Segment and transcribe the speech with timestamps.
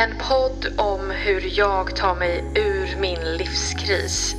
[0.00, 4.34] En podd om hur jag tar mig ur min livskris.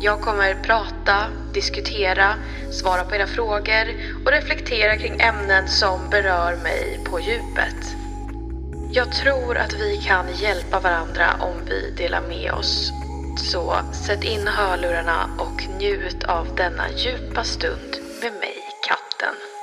[0.00, 2.34] Jag kommer prata, diskutera,
[2.70, 3.86] svara på era frågor
[4.24, 7.96] och reflektera kring ämnen som berör mig på djupet.
[8.92, 12.92] Jag tror att vi kan hjälpa varandra om vi delar med oss.
[13.38, 18.56] Så sätt in hörlurarna och njut av denna djupa stund med mig,
[18.88, 19.55] katten.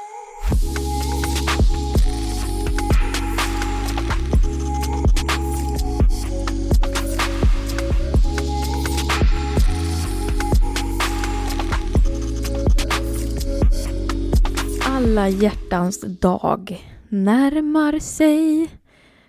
[15.13, 18.69] Alla hjärtans dag närmar sig.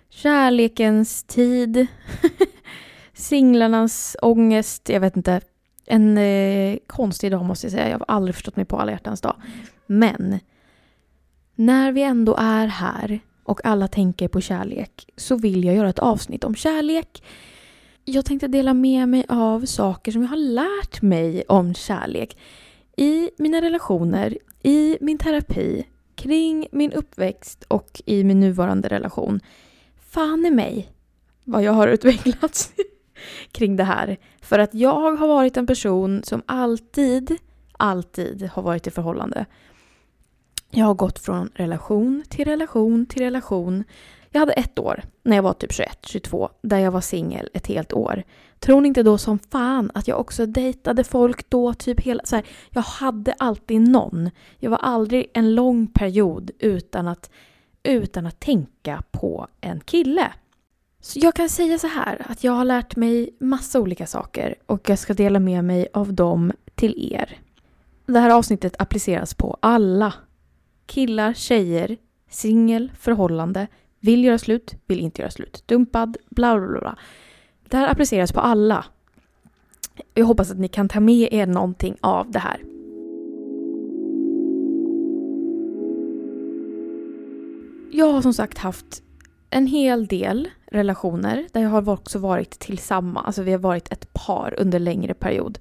[0.09, 1.87] Kärlekens tid.
[3.13, 4.89] Singlarnas ångest.
[4.89, 5.41] Jag vet inte.
[5.85, 7.89] En eh, konstig dag måste jag säga.
[7.89, 9.35] Jag har aldrig förstått mig på alla hjärtans dag.
[9.85, 10.39] Men
[11.55, 15.99] när vi ändå är här och alla tänker på kärlek så vill jag göra ett
[15.99, 17.23] avsnitt om kärlek.
[18.05, 22.37] Jag tänkte dela med mig av saker som jag har lärt mig om kärlek
[22.97, 29.39] i mina relationer, i min terapi, kring min uppväxt och i min nuvarande relation.
[30.09, 30.91] Fan i mig
[31.43, 32.71] vad jag har utvecklats
[33.51, 34.17] kring det här.
[34.41, 37.37] För att jag har varit en person som alltid,
[37.77, 39.45] alltid har varit i förhållande.
[40.69, 43.83] Jag har gått från relation till relation till relation.
[44.31, 47.67] Jag hade ett år, när jag var typ 21, 22, där jag var singel ett
[47.67, 48.23] helt år.
[48.59, 52.21] Tror ni inte då som fan att jag också dejtade folk då, typ hela...
[52.25, 54.29] Så här, jag hade alltid någon.
[54.59, 57.29] Jag var aldrig en lång period utan att,
[57.83, 60.31] utan att tänka på en kille.
[61.01, 64.89] Så jag kan säga så här, att jag har lärt mig massa olika saker och
[64.89, 67.37] jag ska dela med mig av dem till er.
[68.05, 70.13] Det här avsnittet appliceras på alla.
[70.85, 71.97] Killar, tjejer,
[72.29, 73.67] singel, förhållande,
[73.99, 76.97] vill göra slut, vill inte göra slut, dumpad, bla bla bla.
[77.75, 78.85] Det här appliceras på alla.
[80.13, 82.61] Jag hoppas att ni kan ta med er någonting av det här.
[87.91, 89.03] Jag har som sagt haft
[89.49, 94.13] en hel del relationer där jag har också varit tillsammans, alltså vi har varit ett
[94.13, 95.59] par under längre period.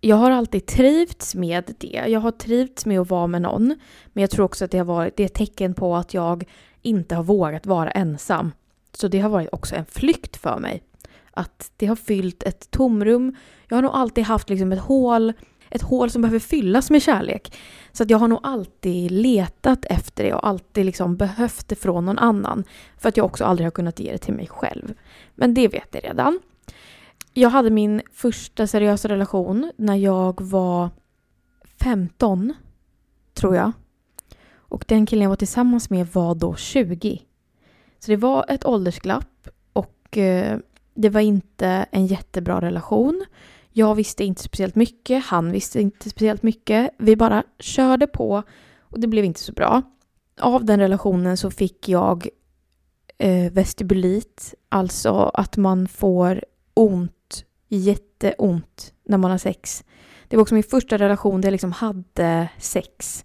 [0.00, 2.04] Jag har alltid trivts med det.
[2.06, 3.66] Jag har trivts med att vara med någon.
[4.12, 6.44] Men jag tror också att det har varit det är ett tecken på att jag
[6.82, 8.52] inte har vågat vara ensam.
[8.92, 10.82] Så det har varit också en flykt för mig.
[11.40, 13.36] Att det har fyllt ett tomrum.
[13.68, 15.32] Jag har nog alltid haft liksom ett hål,
[15.70, 17.58] ett hål som behöver fyllas med kärlek.
[17.92, 22.06] Så att jag har nog alltid letat efter det och alltid liksom behövt det från
[22.06, 22.64] någon annan.
[22.98, 24.94] För att jag också aldrig har kunnat ge det till mig själv.
[25.34, 26.40] Men det vet jag redan.
[27.32, 30.90] Jag hade min första seriösa relation när jag var
[31.80, 32.54] 15,
[33.34, 33.72] tror jag.
[34.52, 37.22] Och den killen jag var tillsammans med var då 20.
[37.98, 40.58] Så det var ett åldersglapp och eh,
[41.00, 43.24] det var inte en jättebra relation.
[43.72, 46.90] Jag visste inte speciellt mycket, han visste inte speciellt mycket.
[46.98, 48.42] Vi bara körde på
[48.80, 49.82] och det blev inte så bra.
[50.40, 52.28] Av den relationen så fick jag
[53.18, 56.44] eh, vestibulit, alltså att man får
[56.74, 59.84] ont, jätteont när man har sex.
[60.28, 63.24] Det var också min första relation där jag liksom hade sex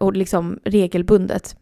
[0.00, 1.56] och liksom regelbundet.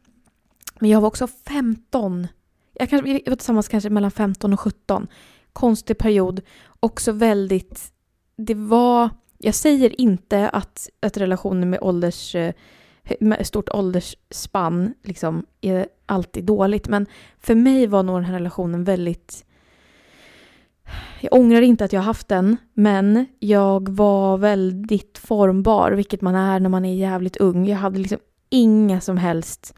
[0.80, 2.26] Men jag var också 15.
[2.74, 5.06] Jag, kanske, jag var tillsammans kanske mellan 15 och 17.
[5.56, 6.40] Konstig period.
[6.80, 7.92] Också väldigt
[8.36, 12.54] det var, jag säger inte att, att relationer med ålders eh,
[13.20, 16.88] med stort åldersspann liksom är alltid dåligt.
[16.88, 17.06] Men
[17.38, 19.44] för mig var nog den här relationen väldigt...
[21.20, 26.60] Jag ångrar inte att jag haft den, men jag var väldigt formbar, vilket man är
[26.60, 27.68] när man är jävligt ung.
[27.68, 28.18] Jag hade liksom
[28.50, 29.74] inga som helst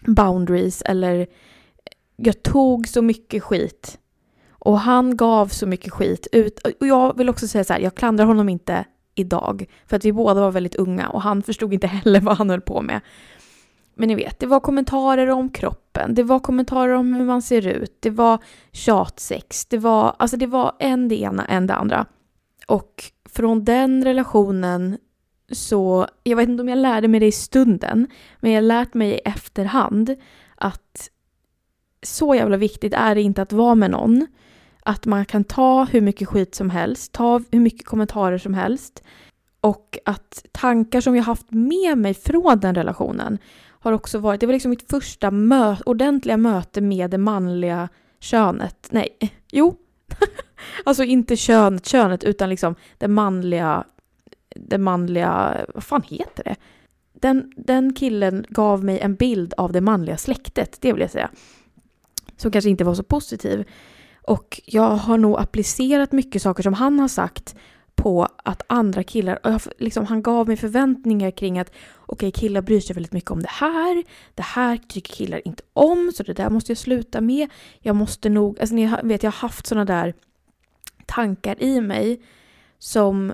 [0.00, 1.26] boundaries eller
[2.16, 3.98] jag tog så mycket skit.
[4.68, 6.58] Och han gav så mycket skit ut.
[6.80, 8.84] Och jag vill också säga så här, jag klandrar honom inte
[9.14, 9.66] idag.
[9.86, 12.60] För att vi båda var väldigt unga och han förstod inte heller vad han höll
[12.60, 13.00] på med.
[13.94, 17.66] Men ni vet, det var kommentarer om kroppen, det var kommentarer om hur man ser
[17.66, 18.38] ut, det var
[18.72, 22.06] tjatsex, det var, alltså det var en det ena, en det andra.
[22.66, 24.98] Och från den relationen
[25.52, 28.06] så, jag vet inte om jag lärde mig det i stunden,
[28.40, 30.16] men jag har lärt mig i efterhand
[30.56, 31.10] att
[32.02, 34.26] så jävla viktigt är det inte att vara med någon.
[34.88, 39.02] Att man kan ta hur mycket skit som helst, ta hur mycket kommentarer som helst.
[39.60, 44.46] Och att tankar som jag haft med mig från den relationen har också varit, det
[44.46, 47.88] var liksom mitt första mö ordentliga möte med det manliga
[48.20, 48.88] könet.
[48.90, 49.08] Nej,
[49.52, 49.76] jo.
[50.84, 53.84] alltså inte könet, könet utan liksom det manliga,
[54.56, 56.56] det manliga, vad fan heter det?
[57.12, 61.30] Den, den killen gav mig en bild av det manliga släktet, det vill jag säga.
[62.36, 63.64] Som kanske inte var så positiv.
[64.28, 67.54] Och jag har nog applicerat mycket saker som han har sagt
[67.94, 71.72] på att andra killar, och jag, liksom, han gav mig förväntningar kring att
[72.06, 74.04] okej, okay, killar bryr sig väldigt mycket om det här,
[74.34, 77.48] det här tycker killar inte om, så det där måste jag sluta med.
[77.80, 80.14] Jag måste nog, alltså ni vet, jag har haft sådana där
[81.06, 82.20] tankar i mig
[82.78, 83.32] som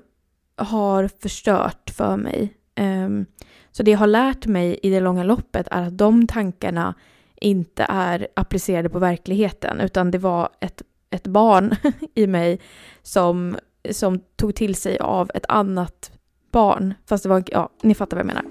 [0.57, 2.55] har förstört för mig.
[2.81, 3.27] Um,
[3.73, 6.95] så det jag har lärt mig i det långa loppet är att de tankarna
[7.37, 11.77] inte är applicerade på verkligheten utan det var ett, ett barn
[12.15, 12.61] i mig
[13.03, 13.57] som,
[13.91, 16.13] som tog till sig av ett annat
[16.53, 16.95] barn.
[17.07, 18.45] Fast det var, ja, ni fattar vad jag menar.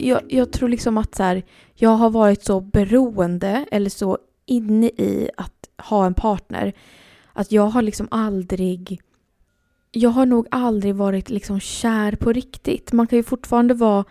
[0.00, 1.42] Jag, jag tror liksom att så här,
[1.74, 6.72] jag har varit så beroende eller så inne i att ha en partner
[7.32, 9.00] att jag har liksom aldrig
[9.92, 12.92] jag har nog aldrig varit liksom kär på riktigt.
[12.92, 14.04] Man kan ju fortfarande vara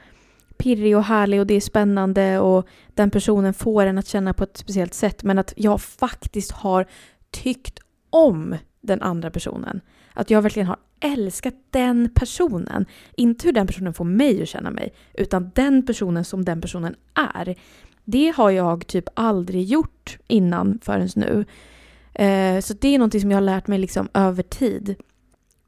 [0.58, 4.44] pirrig och härlig och det är spännande och den personen får en att känna på
[4.44, 5.24] ett speciellt sätt.
[5.24, 6.86] Men att jag faktiskt har
[7.32, 7.80] tyckt
[8.10, 9.82] om den andra personen.
[10.14, 12.86] Att jag verkligen har älskat den personen.
[13.16, 16.96] Inte hur den personen får mig att känna mig, utan den personen som den personen
[17.14, 17.56] är.
[18.06, 21.46] Det har jag typ aldrig gjort innan förrän nu.
[22.14, 24.96] Eh, så det är någonting som jag har lärt mig liksom över tid.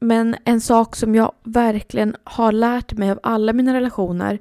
[0.00, 4.38] Men en sak som jag verkligen har lärt mig av alla mina relationer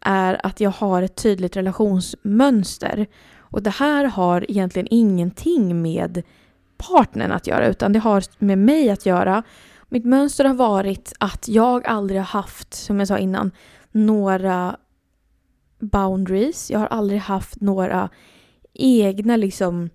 [0.00, 3.06] är att jag har ett tydligt relationsmönster.
[3.38, 6.22] Och det här har egentligen ingenting med
[6.76, 9.42] partnern att göra utan det har med mig att göra.
[9.88, 13.50] Mitt mönster har varit att jag aldrig har haft, som jag sa innan,
[13.90, 14.76] några
[15.78, 16.70] boundaries.
[16.70, 18.08] Jag har aldrig haft några
[18.74, 19.90] egna liksom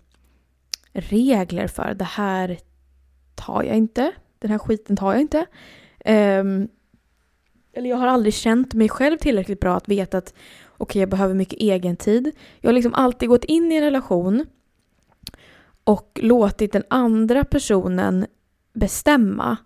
[0.94, 2.60] regler för det här
[3.36, 5.46] tar jag inte, den här skiten tar jag inte.
[6.06, 6.68] Um,
[7.74, 10.34] eller jag har aldrig känt mig själv tillräckligt bra att veta att
[10.68, 12.32] okej, okay, jag behöver mycket egen tid.
[12.62, 14.46] Jag har liksom alltid gått in i en relation
[15.84, 18.26] och låtit den andra personen
[18.74, 19.58] bestämma.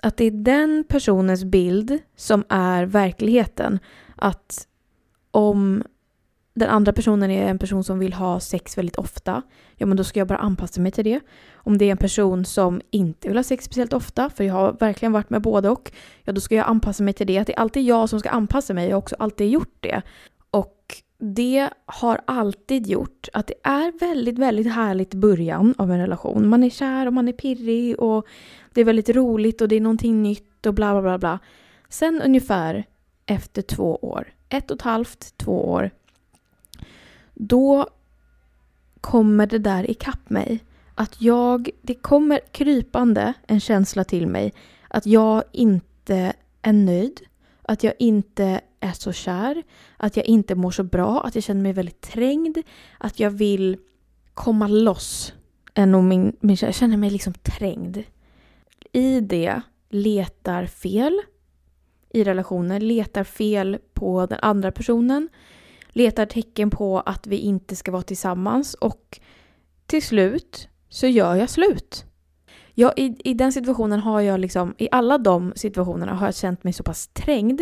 [0.00, 3.78] Att det är den personens bild som är verkligheten.
[4.16, 4.68] Att
[5.30, 5.82] om
[6.58, 9.42] den andra personen är en person som vill ha sex väldigt ofta,
[9.76, 11.20] ja men då ska jag bara anpassa mig till det.
[11.52, 14.72] Om det är en person som inte vill ha sex speciellt ofta, för jag har
[14.72, 17.38] verkligen varit med både och, ja då ska jag anpassa mig till det.
[17.38, 20.02] Att det är alltid jag som ska anpassa mig, jag har också alltid gjort det.
[20.50, 20.74] Och
[21.18, 26.48] det har alltid gjort att det är väldigt, väldigt härligt början av en relation.
[26.48, 28.26] Man är kär och man är pirrig och
[28.74, 31.38] det är väldigt roligt och det är någonting nytt och bla bla bla bla.
[31.88, 32.84] Sen ungefär
[33.26, 35.90] efter två år, ett och ett halvt, två år,
[37.38, 37.86] då
[39.00, 40.64] kommer det där ikapp mig.
[40.94, 44.52] Att jag, det kommer krypande en känsla till mig
[44.88, 47.20] att jag inte är nöjd,
[47.62, 49.62] att jag inte är så kär,
[49.96, 52.58] att jag inte mår så bra, att jag känner mig väldigt trängd,
[52.98, 53.76] att jag vill
[54.34, 55.32] komma loss.
[55.74, 58.02] Min, min, jag känner mig liksom trängd.
[58.92, 61.20] I det letar fel
[62.10, 65.28] i relationen, letar fel på den andra personen,
[65.88, 69.20] letar tecken på att vi inte ska vara tillsammans och
[69.86, 72.04] till slut så gör jag slut.
[72.74, 76.64] Jag, i, I den situationen har jag liksom, i alla de situationerna har jag känt
[76.64, 77.60] mig så pass trängd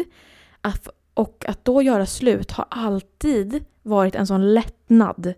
[0.61, 5.35] att, och att då göra slut har alltid varit en sån lättnad.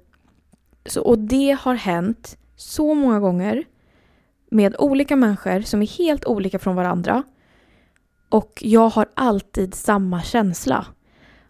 [0.86, 3.64] Så, och det har hänt så många gånger
[4.50, 7.22] med olika människor som är helt olika från varandra.
[8.28, 10.86] Och jag har alltid samma känsla.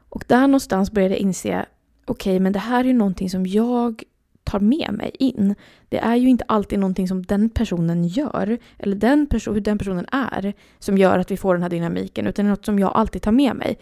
[0.08, 1.66] Och där någonstans började jag inse,
[2.04, 4.02] okej okay, men det här är ju någonting som jag
[4.44, 5.54] tar med mig in.
[5.88, 9.78] Det är ju inte alltid någonting som den personen gör, eller den perso hur den
[9.78, 12.78] personen är, som gör att vi får den här dynamiken, utan det är något som
[12.78, 13.78] jag alltid tar med mig.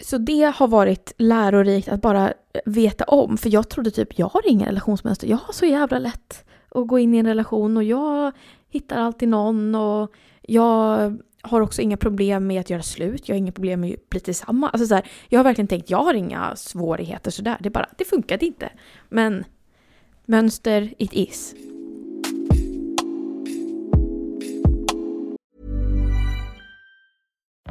[0.00, 2.32] Så det har varit lärorikt att bara
[2.64, 6.44] veta om, för jag trodde typ, jag har inga relationsmönster, jag har så jävla lätt
[6.70, 8.32] att gå in i en relation och jag
[8.68, 13.38] hittar alltid någon och jag har också inga problem med att göra slut, jag har
[13.38, 14.72] inga problem med att bli tillsammans.
[14.72, 17.88] Alltså så här, jag har verkligen tänkt, jag har inga svårigheter sådär, det är bara,
[17.98, 18.70] det funkade inte.
[19.08, 19.44] Men
[20.26, 21.54] mönster, it is.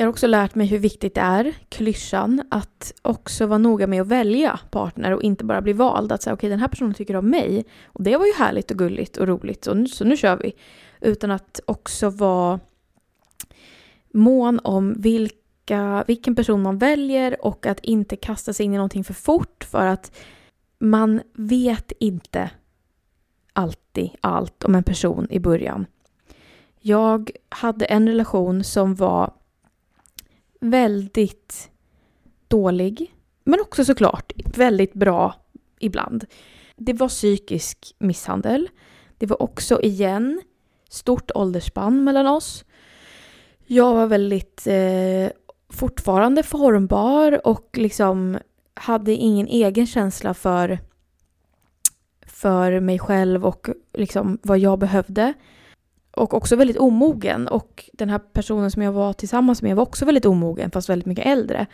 [0.00, 4.00] Jag har också lärt mig hur viktigt det är, klyschan, att också vara noga med
[4.00, 6.12] att välja partner och inte bara bli vald.
[6.12, 8.70] Att säga okej okay, den här personen tycker om mig och det var ju härligt
[8.70, 10.52] och gulligt och roligt och nu, så nu kör vi.
[11.00, 12.60] Utan att också vara
[14.12, 19.04] mån om vilka, vilken person man väljer och att inte kasta sig in i någonting
[19.04, 20.16] för fort för att
[20.78, 22.50] man vet inte
[23.52, 25.86] alltid allt om en person i början.
[26.80, 29.32] Jag hade en relation som var
[30.60, 31.70] väldigt
[32.48, 33.14] dålig.
[33.44, 35.34] Men också såklart väldigt bra
[35.78, 36.24] ibland.
[36.76, 38.68] Det var psykisk misshandel.
[39.18, 40.42] Det var också igen
[40.88, 42.64] stort åldersspann mellan oss.
[43.66, 45.28] Jag var väldigt eh,
[45.68, 48.38] fortfarande formbar och liksom
[48.74, 50.78] hade ingen egen känsla för,
[52.26, 55.34] för mig själv och liksom vad jag behövde
[56.10, 57.48] och också väldigt omogen.
[57.48, 61.06] Och den här personen som jag var tillsammans med var också väldigt omogen, fast väldigt
[61.06, 61.66] mycket äldre.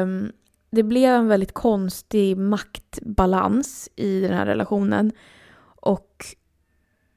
[0.00, 0.32] Um,
[0.70, 5.12] det blev en väldigt konstig maktbalans i den här relationen.
[5.80, 6.26] Och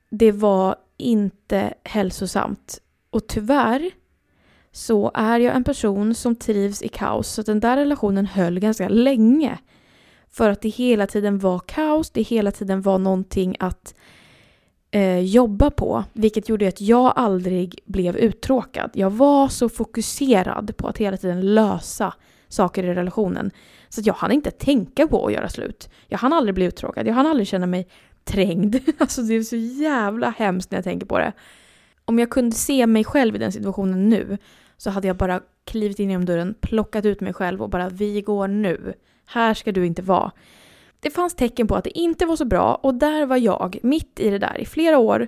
[0.10, 2.80] det var inte hälsosamt.
[3.10, 3.92] Och tyvärr
[4.72, 7.28] så är jag en person som trivs i kaos.
[7.28, 9.58] Så den där relationen höll ganska länge.
[10.30, 13.96] För att det hela tiden var kaos, det hela tiden var någonting att
[14.92, 18.90] eh, jobba på, vilket gjorde att jag aldrig blev uttråkad.
[18.94, 22.14] Jag var så fokuserad på att hela tiden lösa
[22.48, 23.52] saker i relationen.
[23.90, 25.90] Så att jag hann inte tänka på att göra slut.
[26.08, 27.88] Jag hann aldrig bli uttråkad, jag hann aldrig känna mig
[28.24, 28.76] trängd.
[28.98, 31.34] Alltså det är så jävla hemskt när jag tänker på det.
[32.06, 34.38] Om jag kunde se mig själv i den situationen nu
[34.78, 38.22] så hade jag bara klivit in genom dörren, plockat ut mig själv och bara vi
[38.22, 38.94] går nu.
[39.26, 40.32] Här ska du inte vara.
[41.00, 44.20] Det fanns tecken på att det inte var så bra och där var jag, mitt
[44.20, 45.28] i det där, i flera år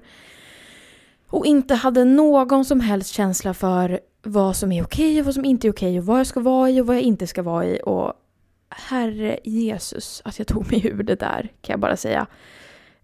[1.27, 5.45] och inte hade någon som helst känsla för vad som är okej och vad som
[5.45, 7.65] inte är okej och vad jag ska vara i och vad jag inte ska vara
[7.65, 7.79] i.
[7.85, 8.13] Och
[8.69, 12.27] herre Jesus, att jag tog mig ur det där kan jag bara säga.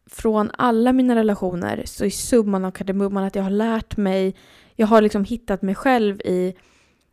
[0.06, 4.36] Från alla mina relationer så är summan av kardemumman att jag har lärt mig,
[4.76, 6.56] jag har liksom hittat mig själv i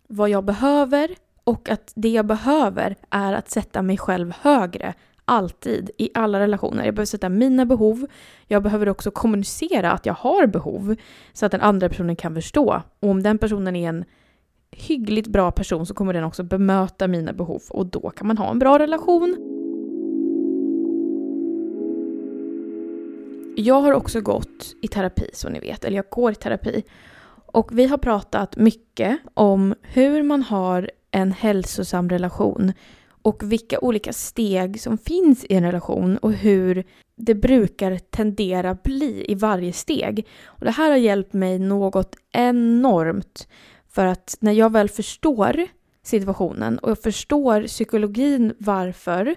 [0.08, 1.10] vad jag behöver
[1.44, 6.84] och att det jag behöver är att sätta mig själv högre Alltid, i alla relationer.
[6.84, 8.06] Jag behöver sätta mina behov.
[8.46, 10.96] Jag behöver också kommunicera att jag har behov
[11.32, 12.82] så att den andra personen kan förstå.
[13.00, 14.04] Och om den personen är en
[14.70, 18.50] hyggligt bra person så kommer den också bemöta mina behov och då kan man ha
[18.50, 19.36] en bra relation.
[23.56, 26.82] Jag har också gått i terapi som ni vet, eller jag går i terapi.
[27.46, 32.72] Och vi har pratat mycket om hur man har en hälsosam relation
[33.24, 36.84] och vilka olika steg som finns i en relation och hur
[37.16, 40.26] det brukar tendera bli i varje steg.
[40.44, 43.48] Och det här har hjälpt mig något enormt
[43.88, 45.66] för att när jag väl förstår
[46.02, 49.34] situationen och jag förstår psykologin varför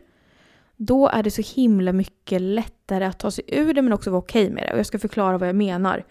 [0.75, 4.19] då är det så himla mycket lättare att ta sig ur det men också vara
[4.19, 4.73] okej okay med det.
[4.73, 6.05] Och jag ska förklara vad jag menar.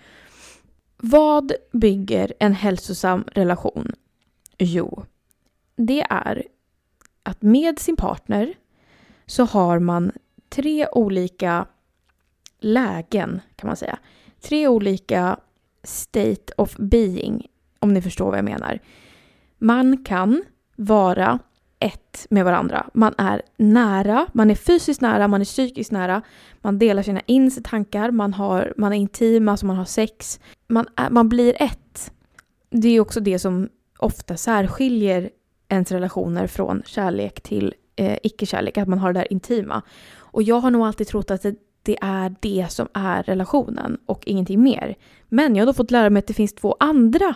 [0.96, 3.92] Vad bygger en hälsosam relation?
[4.58, 5.04] Jo,
[5.76, 6.42] det är
[7.26, 8.54] att med sin partner
[9.26, 10.12] så har man
[10.48, 11.66] tre olika
[12.60, 13.98] lägen kan man säga.
[14.40, 15.36] Tre olika
[15.82, 17.46] state of being,
[17.78, 18.78] om ni förstår vad jag menar.
[19.58, 20.44] Man kan
[20.76, 21.38] vara
[21.78, 22.90] ett med varandra.
[22.94, 26.22] Man är nära, man är fysiskt nära, man är psykiskt nära.
[26.60, 30.40] Man delar sina inre tankar, man, har, man är intima, alltså man har sex.
[30.68, 32.12] Man, är, man blir ett.
[32.70, 33.68] Det är också det som
[33.98, 35.30] ofta särskiljer
[35.68, 39.82] ens relationer från kärlek till eh, icke-kärlek, att man har det där intima.
[40.18, 44.22] Och jag har nog alltid trott att det, det är det som är relationen och
[44.26, 44.94] ingenting mer.
[45.28, 47.34] Men jag har då fått lära mig att det finns två andra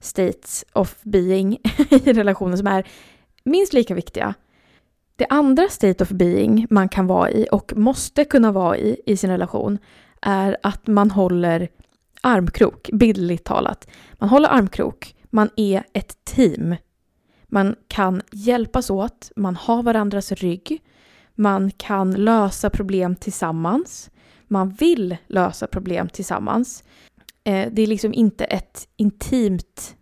[0.00, 1.58] states of being
[1.90, 2.86] i relationen som är
[3.44, 4.34] minst lika viktiga.
[5.16, 9.16] Det andra state of being man kan vara i och måste kunna vara i i
[9.16, 9.78] sin relation
[10.22, 11.68] är att man håller
[12.20, 13.88] armkrok, bildligt talat.
[14.18, 16.76] Man håller armkrok, man är ett team.
[17.48, 20.82] Man kan hjälpas åt, man har varandras rygg,
[21.34, 24.10] man kan lösa problem tillsammans,
[24.46, 26.84] man vill lösa problem tillsammans.
[27.44, 29.96] Eh, det är liksom inte ett intimt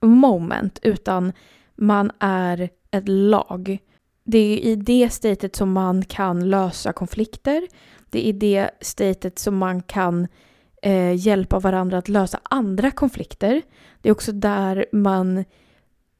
[0.00, 1.32] moment utan
[1.74, 3.78] man är ett lag.
[4.24, 7.66] Det är i det statet som man kan lösa konflikter.
[8.10, 10.28] Det är i det statet som man kan
[10.82, 13.62] eh, hjälpa varandra att lösa andra konflikter.
[14.02, 15.44] Det är också där man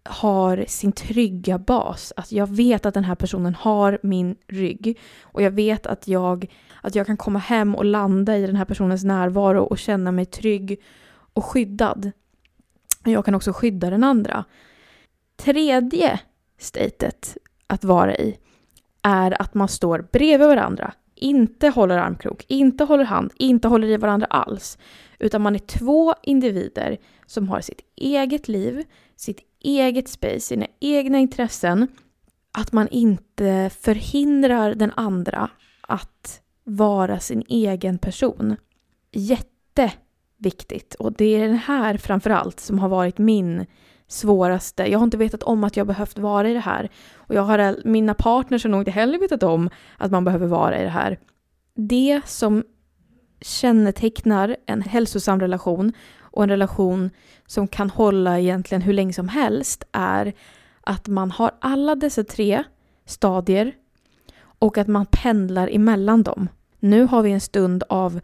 [0.09, 2.13] har sin trygga bas.
[2.17, 4.99] Att jag vet att den här personen har min rygg.
[5.23, 8.65] Och jag vet att jag, att jag kan komma hem och landa i den här
[8.65, 10.81] personens närvaro och känna mig trygg
[11.33, 12.13] och skyddad.
[13.05, 14.45] Jag kan också skydda den andra.
[15.37, 16.21] Tredje
[16.59, 17.37] statet
[17.67, 18.39] att vara i
[19.03, 23.97] är att man står bredvid varandra, inte håller armkrok, inte håller hand, inte håller i
[23.97, 24.79] varandra alls.
[25.19, 28.85] Utan man är två individer som har sitt eget liv,
[29.17, 31.89] sitt eget space, sina egna intressen.
[32.53, 35.51] Att man inte förhindrar den andra
[35.81, 38.57] att vara sin egen person.
[39.13, 40.95] Jätteviktigt.
[40.95, 43.67] Och det är den här framförallt som har varit min
[44.09, 44.91] svåraste.
[44.91, 46.91] Jag har inte vetat om att jag behövt vara i det här.
[47.15, 50.81] Och jag har, mina partners har nog inte heller vetat om att man behöver vara
[50.81, 51.19] i det här.
[51.75, 52.65] Det som
[53.41, 57.11] kännetecknar en hälsosam relation och en relation
[57.47, 60.33] som kan hålla egentligen hur länge som helst är
[60.81, 62.65] att man har alla dessa tre
[63.05, 63.73] stadier
[64.59, 66.49] och att man pendlar emellan dem.
[66.81, 68.21] Nu har vi en stund av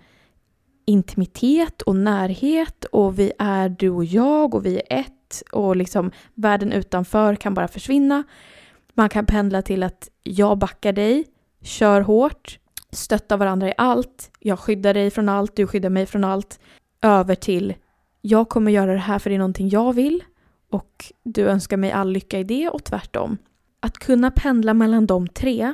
[0.84, 6.10] intimitet och närhet och vi är du och jag och vi är ett och liksom
[6.34, 8.22] världen utanför kan bara försvinna.
[8.94, 11.24] Man kan pendla till att jag backar dig,
[11.62, 12.58] kör hårt,
[12.90, 16.60] stöttar varandra i allt, jag skyddar dig från allt, du skyddar mig från allt,
[17.02, 17.74] över till
[18.22, 20.24] jag kommer göra det här för det är någonting jag vill
[20.70, 23.38] och du önskar mig all lycka i det och tvärtom.
[23.80, 25.72] Att kunna pendla mellan de tre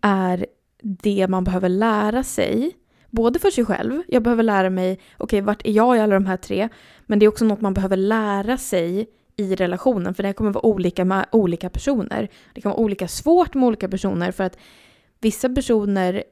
[0.00, 0.46] är
[0.82, 2.76] det man behöver lära sig.
[3.10, 6.14] Både för sig själv, jag behöver lära mig, okej okay, vart är jag i alla
[6.14, 6.68] de här tre?
[7.06, 10.66] Men det är också något man behöver lära sig i relationen, för det kommer vara
[10.66, 12.28] olika med olika personer.
[12.54, 14.58] Det kan vara olika svårt med olika personer för att
[15.20, 16.24] vissa personer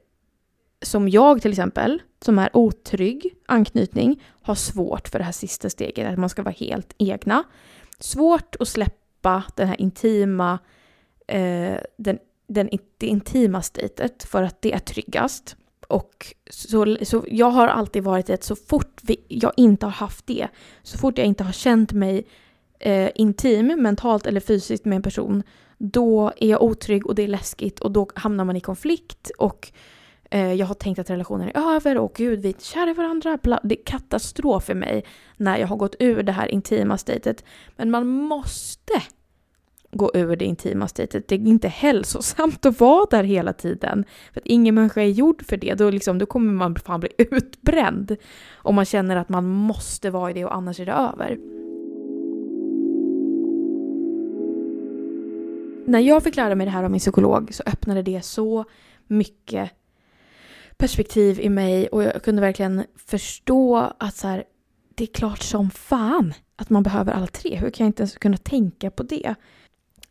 [0.81, 6.13] som jag till exempel, som är otrygg anknytning, har svårt för det här sista steget,
[6.13, 7.43] att man ska vara helt egna.
[7.99, 10.59] Svårt att släppa den här intima,
[11.27, 15.55] eh, den, den, det intima statet för att det är tryggast.
[15.87, 20.27] Och så, så jag har alltid varit ett så fort vi, jag inte har haft
[20.27, 20.47] det,
[20.83, 22.27] så fort jag inte har känt mig
[22.79, 25.43] eh, intim, mentalt eller fysiskt med en person,
[25.77, 29.71] då är jag otrygg och det är läskigt och då hamnar man i konflikt och
[30.31, 32.93] Eh, jag har tänkt att relationen är över och gud vi är inte kära i
[32.93, 33.39] varandra.
[33.63, 35.05] Det är katastrof för mig
[35.37, 37.45] när jag har gått ur det här intima statet.
[37.75, 38.93] Men man måste
[39.91, 41.27] gå ur det intima statet.
[41.27, 44.05] Det är inte hälsosamt att vara där hela tiden.
[44.33, 45.73] För att ingen människa är gjord för det.
[45.73, 48.15] Då, liksom, då kommer man fan bli utbränd.
[48.53, 51.37] Om man känner att man måste vara i det och annars är det över.
[55.85, 58.65] När jag fick lära mig det här av min psykolog så öppnade det så
[59.07, 59.71] mycket
[60.81, 64.43] perspektiv i mig och jag kunde verkligen förstå att så här,
[64.95, 67.55] det är klart som fan att man behöver alla tre.
[67.55, 69.35] Hur kan jag inte ens kunna tänka på det?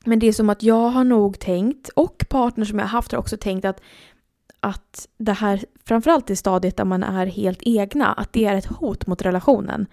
[0.05, 3.13] Men det är som att jag har nog tänkt, och partner som jag har haft
[3.13, 3.81] har också tänkt att,
[4.61, 8.67] att det här, framförallt i stadiet där man är helt egna, att det är ett
[8.67, 9.87] hot mot relationen.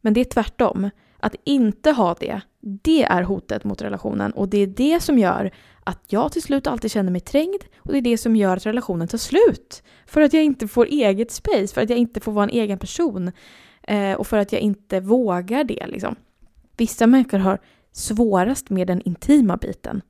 [0.00, 0.90] Men det är tvärtom.
[1.26, 5.50] Att inte ha det, det är hotet mot relationen och det är det som gör
[5.84, 8.66] att jag till slut alltid känner mig trängd och det är det som gör att
[8.66, 9.82] relationen tar slut.
[10.06, 12.78] För att jag inte får eget space, för att jag inte får vara en egen
[12.78, 13.32] person
[13.82, 15.86] eh, och för att jag inte vågar det.
[15.86, 16.16] Liksom.
[16.76, 17.58] Vissa människor har
[17.92, 20.02] svårast med den intima biten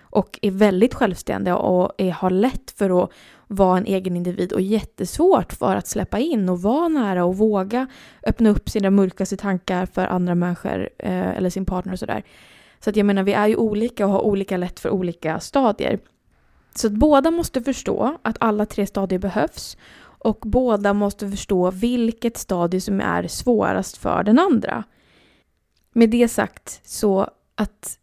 [0.00, 3.10] och är väldigt självständiga och är, har lätt för att
[3.54, 7.86] vara en egen individ och jättesvårt för att släppa in och vara nära och våga
[8.26, 12.24] öppna upp sina mörkaste tankar för andra människor eh, eller sin partner och sådär.
[12.80, 15.98] Så att jag menar, vi är ju olika och har olika lätt för olika stadier.
[16.74, 19.76] Så att båda måste förstå att alla tre stadier behövs
[20.24, 24.84] och båda måste förstå vilket stadie som är svårast för den andra.
[25.92, 27.98] Med det sagt så att,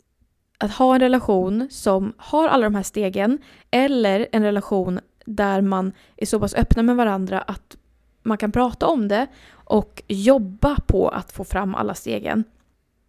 [0.57, 3.37] att ha en relation som har alla de här stegen
[3.71, 7.77] eller en relation där man är så pass öppna med varandra att
[8.23, 12.43] man kan prata om det och jobba på att få fram alla stegen.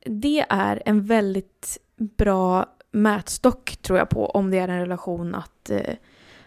[0.07, 5.71] Det är en väldigt bra mätstock tror jag på om det är en relation att,
[5.71, 5.95] eh,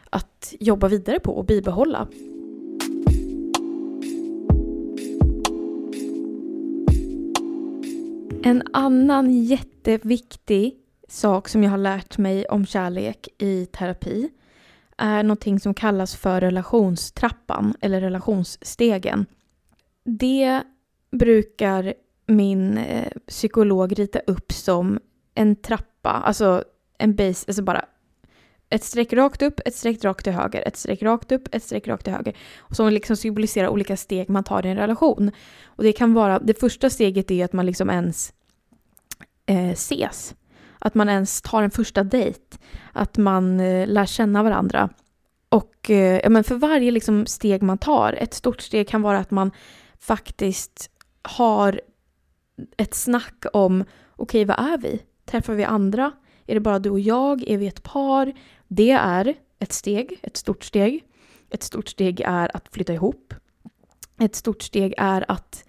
[0.10, 2.08] att jobba vidare på och bibehålla.
[8.44, 10.76] En annan jätteviktig
[11.08, 14.30] sak som jag har lärt mig om kärlek i terapi
[14.98, 19.26] är någonting som kallas för relationstrappan eller relationsstegen.
[20.04, 20.64] Det
[21.12, 21.94] brukar
[22.28, 25.00] min eh, psykolog rita upp som
[25.34, 26.64] en trappa, alltså
[26.98, 27.86] en base, alltså bara
[28.70, 31.88] ett streck rakt upp, ett streck rakt till höger, ett streck rakt upp, ett streck
[31.88, 32.38] rakt till höger.
[32.72, 35.32] Som liksom symboliserar olika steg man tar i en relation.
[35.66, 38.34] Och det kan vara, det första steget är att man liksom ens
[39.46, 40.36] eh, ses.
[40.86, 42.58] Att man ens tar en första dejt.
[42.94, 44.90] Att man eh, lär känna varandra.
[45.50, 49.18] Och eh, ja, men för varje liksom, steg man tar, ett stort steg kan vara
[49.18, 49.52] att man
[50.00, 50.90] faktiskt
[51.22, 51.82] har
[52.78, 53.82] ett snack om,
[54.16, 55.02] okej okay, vad är vi?
[55.26, 56.12] Träffar vi andra?
[56.46, 57.44] Är det bara du och jag?
[57.50, 58.34] Är vi ett par?
[58.68, 61.04] Det är ett steg, ett stort steg.
[61.50, 63.34] Ett stort steg är att flytta ihop.
[64.20, 65.66] Ett stort steg är att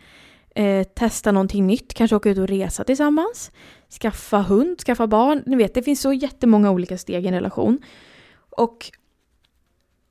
[0.55, 3.53] eh, testa någonting nytt, kanske åka ut och resa tillsammans,
[3.91, 5.43] skaffa hund, skaffa barn.
[5.47, 7.79] Ni vet, det finns så jättemånga olika steg i en relation.
[8.51, 8.91] Och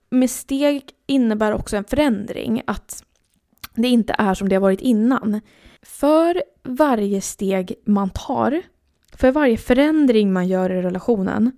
[0.09, 3.03] med steg innebär också en förändring, att
[3.73, 5.41] det inte är som det har varit innan.
[5.81, 8.61] För varje steg man tar,
[9.13, 11.51] för varje förändring man gör i relationen,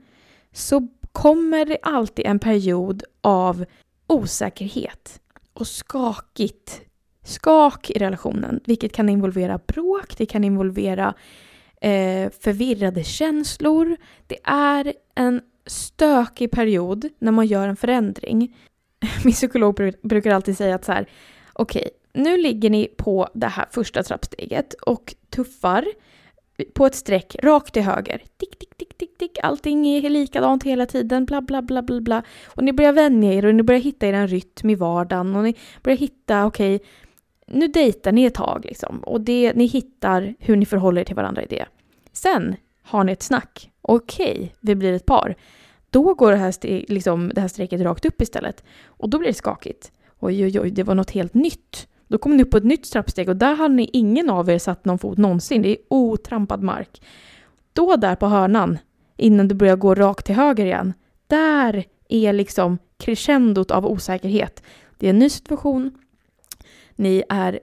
[0.52, 3.66] så kommer det alltid en period av
[4.08, 5.22] osäkerhet
[5.54, 6.82] och skakigt
[7.24, 11.14] skak i relationen, vilket kan involvera bråk, det kan involvera
[11.82, 13.98] eh, förvirrade känslor.
[14.28, 18.56] Det är en stökig period när man gör en förändring.
[19.24, 21.10] Min psykolog brukar alltid säga att så här,
[21.54, 25.86] okej, okay, nu ligger ni på det här första trappsteget och tuffar
[26.74, 28.24] på ett streck rakt till höger.
[28.38, 29.38] Tick, tick, tick, tick, tick.
[29.44, 32.24] Allting är likadant hela tiden, bla, bla, bla, bla, bla.
[32.46, 35.56] Och ni börjar vänja er och ni börjar hitta er rytm i vardagen och ni
[35.84, 36.88] börjar hitta, okej, okay,
[37.48, 41.16] nu dejtar ni ett tag liksom och det, ni hittar hur ni förhåller er till
[41.16, 41.66] varandra i det.
[42.12, 43.72] Sen har ni ett snack.
[43.82, 45.36] Okej, okay, vi blir ett par.
[45.90, 46.54] Då går det här,
[46.92, 48.64] liksom, det här strecket rakt upp istället.
[48.86, 49.92] Och då blir det skakigt.
[50.20, 51.88] Oj, oj, oj, det var något helt nytt.
[52.08, 54.58] Då kommer ni upp på ett nytt trappsteg och där har ni ingen av er
[54.58, 55.62] satt någon fot någonsin.
[55.62, 57.02] Det är otrampad mark.
[57.74, 58.78] Då där på hörnan,
[59.18, 60.94] innan du börjar gå rakt till höger igen,
[61.28, 64.64] där är liksom crescendot av osäkerhet.
[64.98, 65.92] Det är en ny situation,
[66.98, 67.60] ni är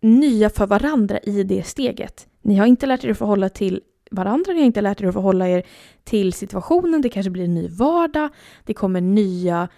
[0.00, 2.28] nya för varandra i det steget.
[2.42, 5.14] Ni har inte lärt er att förhålla till varandra, ni har inte lärt er att
[5.14, 5.66] förhålla er
[6.04, 8.30] till situationen, det kanske blir en ny vardag,
[8.64, 9.68] det kommer nya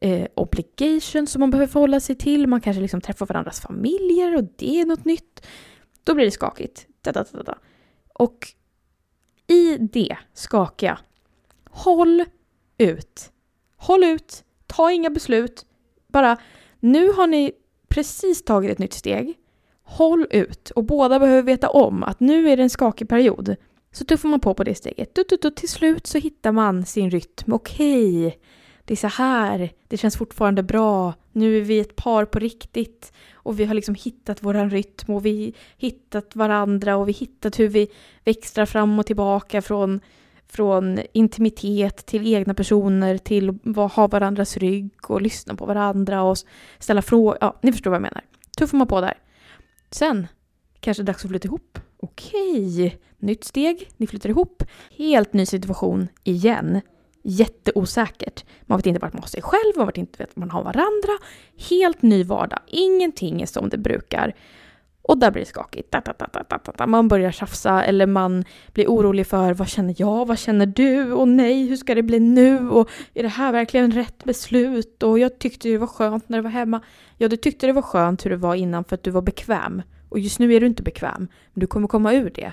[0.00, 4.44] eh, obligations som man behöver förhålla sig till, man kanske liksom träffar varandras familjer och
[4.56, 5.46] det är något nytt.
[6.04, 6.86] Då blir det skakigt.
[7.02, 7.58] Da, da, da,
[8.14, 8.48] och
[9.46, 10.98] i det skakiga,
[11.70, 12.24] håll
[12.78, 13.32] ut.
[13.76, 15.66] Håll ut, ta inga beslut.
[16.08, 16.36] Bara,
[16.80, 17.52] nu har ni
[17.90, 19.34] precis tagit ett nytt steg.
[19.82, 23.56] Håll ut och båda behöver veta om att nu är det en skakig period.
[23.92, 25.14] Så tuffar man på på det steget.
[25.14, 27.52] Du, du, du, till slut så hittar man sin rytm.
[27.52, 28.38] Okej, okay,
[28.84, 29.72] det är så här.
[29.88, 31.14] Det känns fortfarande bra.
[31.32, 33.12] Nu är vi ett par på riktigt.
[33.32, 37.68] Och vi har liksom hittat våran rytm och vi hittat varandra och vi hittat hur
[37.68, 37.88] vi
[38.24, 40.00] växlar fram och tillbaka från,
[40.52, 46.36] från intimitet till egna personer till att ha varandras rygg och lyssna på varandra och
[46.78, 47.38] ställa frågor.
[47.40, 48.24] Ja, ni förstår vad jag menar.
[48.58, 49.18] Tuffar man på där.
[49.90, 50.26] Sen
[50.80, 51.78] kanske det är dags att flytta ihop.
[51.96, 54.62] Okej, nytt steg, ni flyttar ihop.
[54.96, 56.80] Helt ny situation igen.
[57.22, 58.44] Jätteosäkert.
[58.62, 61.12] Man vet inte vart man har sig själv, man vet inte vart man har varandra.
[61.70, 62.58] Helt ny vardag.
[62.66, 64.34] Ingenting är som det brukar.
[65.10, 65.94] Och där blir det skakigt.
[66.86, 71.28] Man börjar tjafsa eller man blir orolig för vad känner jag, vad känner du och
[71.28, 75.38] nej, hur ska det bli nu och är det här verkligen rätt beslut och jag
[75.38, 76.80] tyckte det var skönt när det var hemma.
[77.16, 79.82] Ja, du tyckte det var skönt hur det var innan för att du var bekväm
[80.08, 82.52] och just nu är du inte bekväm, men du kommer komma ur det.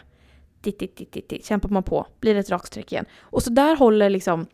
[0.61, 3.05] titt, titt, titt, titt, kämpar man på, blir det ett raksträck igen.
[3.19, 4.45] Och så där håller liksom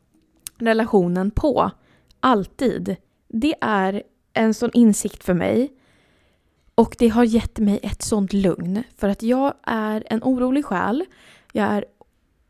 [0.57, 1.71] relationen på,
[2.19, 2.95] alltid.
[3.27, 5.71] Det är en sån insikt för mig.
[6.75, 8.83] Och det har gett mig ett sånt lugn.
[8.97, 11.05] För att jag är en orolig själ.
[11.51, 11.85] Jag är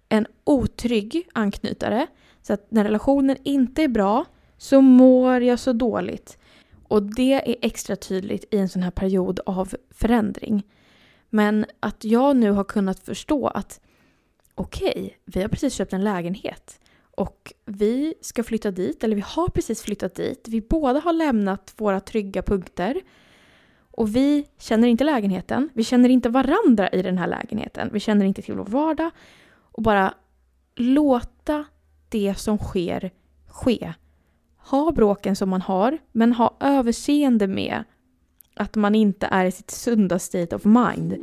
[0.09, 2.07] en otrygg anknytare.
[2.41, 4.25] Så att när relationen inte är bra
[4.57, 6.38] så mår jag så dåligt.
[6.88, 10.63] Och det är extra tydligt i en sån här period av förändring.
[11.29, 13.79] Men att jag nu har kunnat förstå att
[14.55, 16.79] okej, okay, vi har precis köpt en lägenhet
[17.15, 20.47] och vi ska flytta dit, eller vi har precis flyttat dit.
[20.47, 23.01] Vi båda har lämnat våra trygga punkter
[23.93, 25.69] och vi känner inte lägenheten.
[25.73, 27.89] Vi känner inte varandra i den här lägenheten.
[27.93, 29.12] Vi känner inte till vår vardag
[29.71, 30.13] och bara
[30.75, 31.65] låta
[32.10, 33.12] det som sker
[33.47, 33.93] ske.
[34.58, 37.84] Ha bråken som man har, men ha överseende med
[38.56, 41.13] att man inte är i sitt sunda state of mind.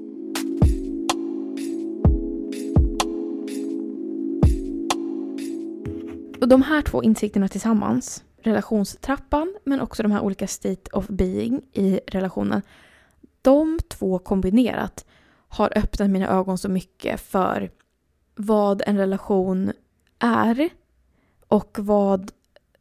[6.41, 11.63] Och de här två insikterna tillsammans, relationstrappan men också de här olika state of being
[11.73, 12.63] i relationen,
[13.43, 15.07] de två kombinerat
[15.49, 17.71] har öppnat mina ögon så mycket för
[18.35, 19.73] vad en relation
[20.19, 20.69] är
[21.49, 22.33] och vad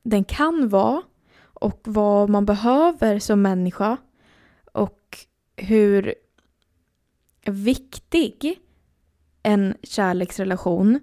[0.04, 1.02] den kan vara
[1.42, 3.98] och vad man behöver som människa
[4.72, 5.18] och
[5.56, 6.16] hur
[7.46, 8.60] viktig
[9.44, 11.00] en kärleksrelation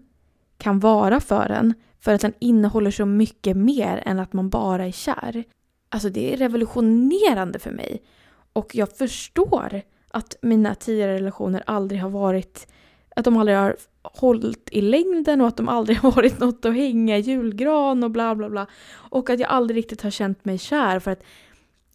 [0.58, 1.74] kan vara för en
[2.06, 5.44] för att den innehåller så mycket mer än att man bara är kär.
[5.88, 8.02] Alltså det är revolutionerande för mig.
[8.52, 12.66] Och jag förstår att mina tidigare relationer aldrig har varit,
[13.16, 16.74] att de aldrig har hållit i längden och att de aldrig har varit något att
[16.74, 18.66] hänga i julgran och bla bla bla.
[18.92, 21.22] Och att jag aldrig riktigt har känt mig kär för att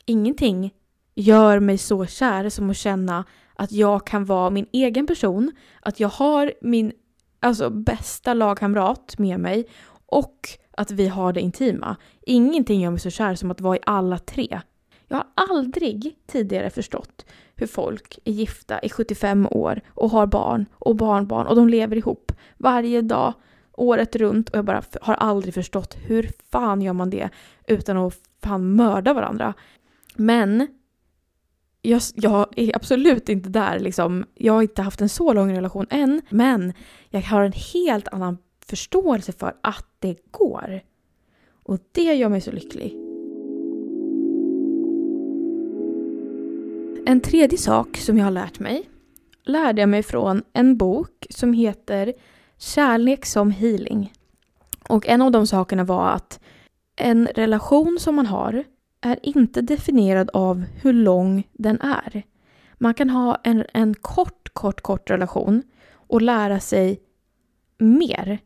[0.05, 0.73] ingenting
[1.15, 5.99] gör mig så kär som att känna att jag kan vara min egen person, att
[5.99, 6.91] jag har min
[7.39, 9.67] alltså, bästa lagkamrat med mig
[10.11, 11.95] och att vi har det intima.
[12.21, 14.61] Ingenting gör mig så kär som att vara i alla tre.
[15.07, 20.65] Jag har aldrig tidigare förstått hur folk är gifta i 75 år och har barn
[20.73, 23.33] och barnbarn och de lever ihop varje dag
[23.73, 27.29] året runt och jag bara har aldrig förstått hur fan gör man det
[27.67, 29.53] utan att fan mörda varandra.
[30.15, 30.67] Men
[31.81, 34.25] jag, jag, är absolut inte där liksom.
[34.35, 36.73] Jag har inte haft en så lång relation än, men
[37.09, 40.81] jag har en helt annan förståelse för att det går.
[41.63, 42.97] Och det gör mig så lycklig.
[47.05, 48.89] En tredje sak som jag har lärt mig
[49.43, 52.13] lärde jag mig från en bok som heter
[52.57, 54.13] Kärlek som healing.
[54.89, 56.39] Och en av de sakerna var att
[56.95, 58.63] en relation som man har
[59.01, 62.23] är inte definierad av hur lång den är.
[62.77, 66.99] Man kan ha en, en kort, kort, kort relation och lära sig
[67.77, 68.39] mer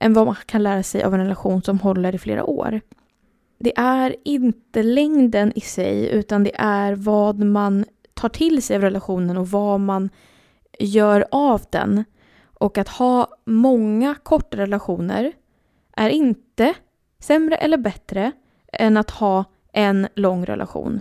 [0.00, 2.80] än vad man kan lära sig av en relation som håller i flera år.
[3.58, 7.84] Det är inte längden i sig utan det är vad man
[8.14, 10.10] tar till sig av relationen och vad man
[10.78, 12.04] gör av den.
[12.42, 15.32] Och att ha många korta relationer
[15.96, 16.74] är inte
[17.18, 18.32] sämre eller bättre
[18.72, 21.00] än att ha en lång relation.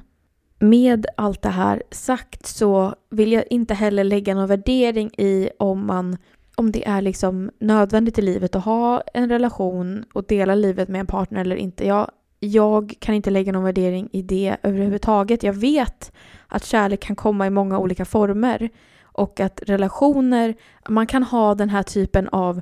[0.59, 5.87] Med allt det här sagt så vill jag inte heller lägga någon värdering i om
[5.87, 6.17] man
[6.59, 10.99] om det är liksom nödvändigt i livet att ha en relation och dela livet med
[10.99, 11.87] en partner eller inte.
[11.87, 15.43] Jag, jag kan inte lägga någon värdering i det överhuvudtaget.
[15.43, 16.11] Jag vet
[16.47, 18.69] att kärlek kan komma i många olika former
[19.03, 20.55] och att relationer,
[20.89, 22.61] man kan ha den här typen av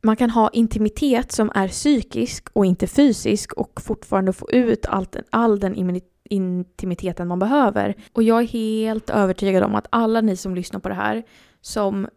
[0.00, 5.16] man kan ha intimitet som är psykisk och inte fysisk och fortfarande få ut allt,
[5.30, 7.94] all den intimiteten man behöver.
[8.12, 11.22] Och jag är helt övertygad om att alla ni som lyssnar på det här
[11.60, 12.08] som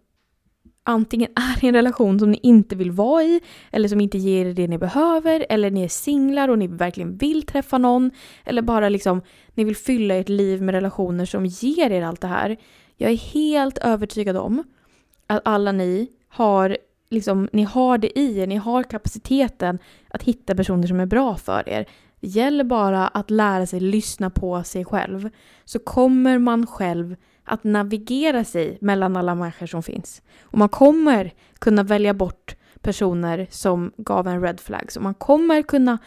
[0.88, 4.46] antingen är i en relation som ni inte vill vara i eller som inte ger
[4.46, 8.12] er det ni behöver eller ni är singlar och ni verkligen vill träffa någon
[8.46, 9.22] eller bara liksom
[9.54, 12.58] ni vill fylla ert liv med relationer som ger er allt det här.
[12.96, 14.64] Jag är helt övertygad om
[15.28, 16.78] att alla ni har
[17.10, 21.36] liksom, ni har det i er, ni har kapaciteten att hitta personer som är bra
[21.36, 21.86] för er.
[22.20, 25.30] Det gäller bara att lära sig lyssna på sig själv.
[25.66, 27.16] Så kommer man själv
[27.48, 30.22] att navigera sig mellan alla människor som finns.
[30.42, 34.92] Och man kommer kunna välja bort personer som gav en red flag.
[34.92, 35.98] Så man kommer kunna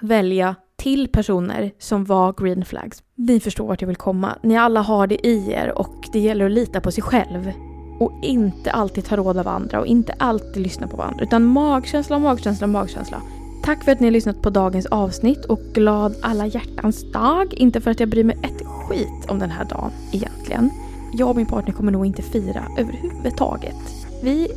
[0.00, 3.02] välja till personer som var green flags.
[3.14, 4.38] Ni förstår vart jag vill komma.
[4.42, 7.52] Ni alla har det i er och det gäller att lita på sig själv.
[8.00, 11.24] Och inte alltid ta råd av andra och inte alltid lyssna på varandra.
[11.24, 13.22] Utan magkänsla, magkänsla, magkänsla.
[13.62, 17.54] Tack för att ni har lyssnat på dagens avsnitt och glad alla hjärtans dag.
[17.54, 20.70] Inte för att jag bryr mig ett skit om den här dagen egentligen.
[21.12, 23.76] jag och min partner kommer nog inte fira överhuvudtaget.
[24.22, 24.48] Vi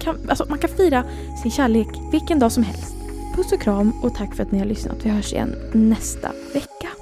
[0.00, 1.04] kan, alltså man kan fira
[1.42, 2.94] sin kärlek vilken dag som helst.
[3.36, 4.96] Puss och kram och tack för att ni har lyssnat.
[5.02, 7.01] Vi hörs igen nästa vecka.